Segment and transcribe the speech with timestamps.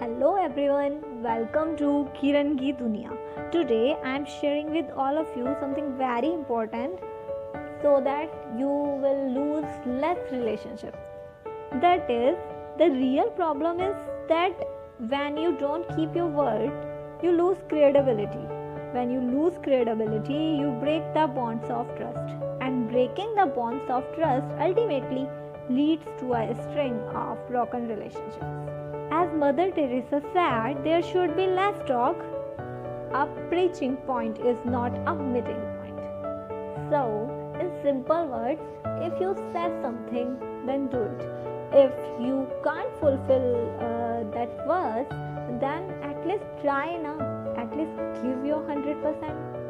[0.00, 3.10] Hello everyone, welcome to Kiran Ki Dunya.
[3.52, 7.00] Today I am sharing with all of you something very important
[7.82, 8.70] so that you
[9.02, 10.96] will lose less relationship.
[11.82, 12.38] That is,
[12.78, 13.94] the real problem is
[14.30, 14.56] that
[15.10, 16.72] when you don't keep your word,
[17.22, 18.46] you lose credibility.
[18.94, 22.40] When you lose credibility, you break the bonds of trust.
[22.62, 25.28] And breaking the bonds of trust ultimately
[25.68, 28.70] leads to a string of broken relationships.
[29.12, 32.16] As Mother Teresa said, there should be less talk.
[33.12, 35.98] A preaching point is not a meeting point.
[36.90, 37.26] So,
[37.58, 38.60] in simple words,
[39.02, 41.20] if you say something, then do it.
[41.72, 43.48] If you can't fulfill
[43.80, 45.10] uh, that verse,
[45.60, 47.18] then at least try now.
[47.56, 49.69] At least give your 100%.